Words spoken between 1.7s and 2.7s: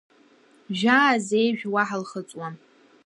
уаҳа лхыҵуам.